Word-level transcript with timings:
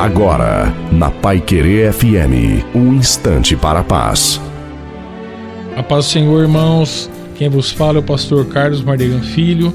Agora, 0.00 0.74
na 0.90 1.10
Pai 1.10 1.42
Querer 1.42 1.92
FM, 1.92 2.64
um 2.74 2.94
instante 2.94 3.54
para 3.54 3.80
a 3.80 3.84
paz. 3.84 4.40
A 5.76 5.82
paz 5.82 6.06
do 6.06 6.10
Senhor, 6.12 6.40
irmãos. 6.40 7.10
Quem 7.36 7.50
vos 7.50 7.70
fala 7.70 7.98
é 7.98 8.00
o 8.00 8.02
pastor 8.02 8.46
Carlos 8.46 8.80
Mardegan 8.82 9.20
Filho. 9.20 9.74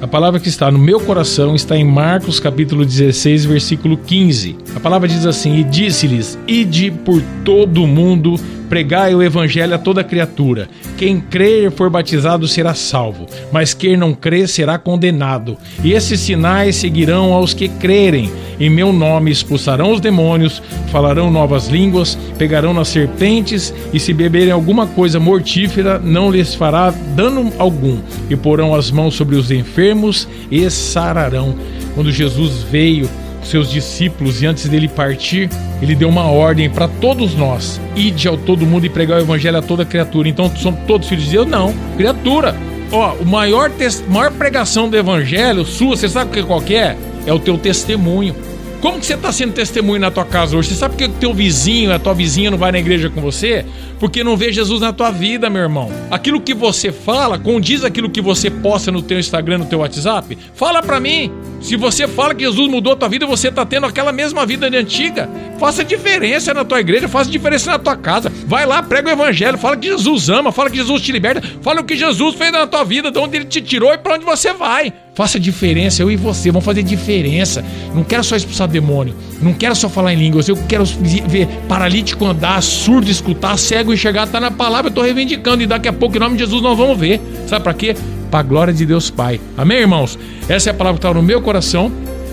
A 0.00 0.06
palavra 0.06 0.40
que 0.40 0.48
está 0.48 0.70
no 0.70 0.78
meu 0.78 0.98
coração 0.98 1.54
está 1.54 1.76
em 1.76 1.84
Marcos 1.84 2.40
capítulo 2.40 2.82
16, 2.82 3.44
versículo 3.44 3.98
15. 3.98 4.56
A 4.74 4.80
palavra 4.80 5.06
diz 5.06 5.26
assim: 5.26 5.56
E 5.56 5.64
disse-lhes: 5.64 6.38
Ide 6.48 6.90
por 6.90 7.22
todo 7.44 7.84
o 7.84 7.86
mundo, 7.86 8.40
pregai 8.70 9.14
o 9.14 9.22
evangelho 9.22 9.74
a 9.74 9.78
toda 9.78 10.02
criatura. 10.02 10.66
Quem 10.96 11.20
crer 11.20 11.70
for 11.70 11.90
batizado 11.90 12.48
será 12.48 12.72
salvo, 12.72 13.26
mas 13.52 13.74
quem 13.74 13.98
não 13.98 14.14
crer 14.14 14.48
será 14.48 14.78
condenado. 14.78 15.58
E 15.84 15.92
esses 15.92 16.20
sinais 16.20 16.76
seguirão 16.76 17.34
aos 17.34 17.52
que 17.52 17.68
crerem. 17.68 18.32
Em 18.60 18.70
meu 18.70 18.92
nome 18.92 19.30
expulsarão 19.30 19.92
os 19.92 20.00
demônios, 20.00 20.62
falarão 20.88 21.30
novas 21.30 21.68
línguas, 21.68 22.16
pegarão 22.38 22.72
nas 22.74 22.88
serpentes, 22.88 23.72
e 23.92 23.98
se 23.98 24.12
beberem 24.12 24.52
alguma 24.52 24.86
coisa 24.86 25.18
mortífera, 25.18 25.98
não 25.98 26.30
lhes 26.30 26.54
fará 26.54 26.90
dano 26.90 27.52
algum. 27.58 27.98
E 28.30 28.36
porão 28.36 28.74
as 28.74 28.90
mãos 28.90 29.14
sobre 29.14 29.36
os 29.36 29.50
enfermos 29.50 30.28
e 30.50 30.68
sararão. 30.70 31.54
Quando 31.94 32.10
Jesus 32.10 32.62
veio, 32.62 33.08
seus 33.42 33.70
discípulos 33.70 34.40
e 34.40 34.46
antes 34.46 34.68
dele 34.68 34.88
partir, 34.88 35.50
ele 35.80 35.94
deu 35.94 36.08
uma 36.08 36.26
ordem 36.26 36.70
para 36.70 36.88
todos 36.88 37.34
nós: 37.34 37.80
ide 37.96 38.28
ao 38.28 38.36
todo 38.36 38.66
mundo 38.66 38.86
e 38.86 38.88
pregar 38.88 39.18
o 39.18 39.22
evangelho 39.22 39.58
a 39.58 39.62
toda 39.62 39.84
criatura. 39.84 40.28
Então, 40.28 40.50
somos 40.56 40.80
todos 40.86 41.08
filhos 41.08 41.24
de 41.24 41.32
Deus? 41.32 41.46
Não, 41.46 41.74
criatura. 41.96 42.54
Ó, 42.90 43.14
o 43.14 43.26
maior, 43.26 43.70
maior 44.08 44.30
pregação 44.32 44.88
do 44.88 44.96
evangelho 44.96 45.64
sua, 45.64 45.96
você 45.96 46.08
sabe 46.08 46.30
o 46.30 46.34
que 46.34 46.42
qual 46.42 46.60
que 46.60 46.74
é? 46.74 46.96
É 47.26 47.32
o 47.32 47.38
teu 47.38 47.56
testemunho. 47.58 48.34
Como 48.80 48.98
que 48.98 49.06
você 49.06 49.14
está 49.14 49.30
sendo 49.30 49.52
testemunho 49.52 50.00
na 50.00 50.10
tua 50.10 50.24
casa 50.24 50.56
hoje? 50.56 50.70
Você 50.70 50.74
sabe 50.74 50.96
que 50.96 51.04
o 51.04 51.08
teu 51.08 51.32
vizinho, 51.32 51.92
a 51.92 52.00
tua 52.00 52.12
vizinha 52.12 52.50
não 52.50 52.58
vai 52.58 52.72
na 52.72 52.80
igreja 52.80 53.08
com 53.08 53.20
você? 53.20 53.64
Porque 54.00 54.24
não 54.24 54.36
vê 54.36 54.52
Jesus 54.52 54.80
na 54.80 54.92
tua 54.92 55.12
vida, 55.12 55.48
meu 55.48 55.62
irmão. 55.62 55.88
Aquilo 56.10 56.40
que 56.40 56.52
você 56.52 56.90
fala, 56.90 57.38
condiz 57.38 57.84
aquilo 57.84 58.10
que 58.10 58.20
você 58.20 58.50
posta 58.50 58.90
no 58.90 59.00
teu 59.00 59.20
Instagram, 59.20 59.58
no 59.58 59.66
teu 59.66 59.78
WhatsApp? 59.78 60.36
Fala 60.54 60.82
para 60.82 60.98
mim. 60.98 61.30
Se 61.62 61.76
você 61.76 62.08
fala 62.08 62.34
que 62.34 62.42
Jesus 62.42 62.68
mudou 62.68 62.92
a 62.92 62.96
tua 62.96 63.08
vida, 63.08 63.24
você 63.24 63.50
tá 63.50 63.64
tendo 63.64 63.86
aquela 63.86 64.12
mesma 64.12 64.44
vida 64.44 64.68
de 64.68 64.76
antiga. 64.76 65.30
Faça 65.58 65.84
diferença 65.84 66.52
na 66.52 66.64
tua 66.64 66.80
igreja, 66.80 67.06
faça 67.06 67.30
diferença 67.30 67.70
na 67.70 67.78
tua 67.78 67.96
casa. 67.96 68.30
Vai 68.46 68.66
lá, 68.66 68.82
prega 68.82 69.08
o 69.08 69.12
evangelho, 69.12 69.56
fala 69.56 69.76
que 69.76 69.86
Jesus 69.86 70.28
ama, 70.28 70.50
fala 70.50 70.68
que 70.68 70.76
Jesus 70.76 71.00
te 71.00 71.12
liberta, 71.12 71.40
fala 71.62 71.80
o 71.80 71.84
que 71.84 71.96
Jesus 71.96 72.34
fez 72.34 72.50
na 72.50 72.66
tua 72.66 72.82
vida, 72.82 73.12
de 73.12 73.18
onde 73.18 73.36
ele 73.36 73.44
te 73.44 73.62
tirou 73.62 73.94
e 73.94 73.98
para 73.98 74.16
onde 74.16 74.24
você 74.24 74.52
vai. 74.52 74.92
Faça 75.14 75.38
diferença, 75.38 76.02
eu 76.02 76.10
e 76.10 76.16
você, 76.16 76.50
vamos 76.50 76.64
fazer 76.64 76.82
diferença. 76.82 77.64
Não 77.94 78.02
quero 78.02 78.24
só 78.24 78.34
expulsar 78.34 78.66
demônio, 78.66 79.14
não 79.40 79.52
quero 79.52 79.76
só 79.76 79.88
falar 79.88 80.12
em 80.14 80.16
línguas, 80.16 80.48
eu 80.48 80.56
quero 80.68 80.84
ver 80.84 81.46
paralítico 81.68 82.24
andar, 82.24 82.60
surdo 82.60 83.08
escutar, 83.08 83.56
cego 83.56 83.92
enxergar, 83.92 84.26
tá 84.26 84.40
na 84.40 84.50
palavra, 84.50 84.90
eu 84.90 84.94
tô 84.94 85.02
reivindicando 85.02 85.62
e 85.62 85.66
daqui 85.66 85.86
a 85.86 85.92
pouco, 85.92 86.16
em 86.16 86.20
nome 86.20 86.36
de 86.36 86.44
Jesus, 86.44 86.60
nós 86.60 86.76
vamos 86.76 86.98
ver. 86.98 87.20
Sabe 87.46 87.62
para 87.62 87.74
quê? 87.74 87.94
Para 88.32 88.40
a 88.40 88.44
glória 88.44 88.72
de 88.72 88.86
Deus 88.86 89.10
Pai. 89.10 89.38
Amém, 89.58 89.80
irmãos? 89.80 90.18
Essa 90.48 90.70
é 90.70 90.72
a 90.72 90.74
palavra 90.74 90.98
que 90.98 91.06
está 91.06 91.12
no 91.12 91.22
meu 91.22 91.42
coração 91.42 91.92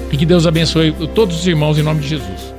e 0.10 0.16
que 0.16 0.26
Deus 0.26 0.48
abençoe 0.48 0.94
todos 1.14 1.42
os 1.42 1.46
irmãos 1.46 1.78
em 1.78 1.84
nome 1.84 2.00
de 2.00 2.08
Jesus. 2.08 2.59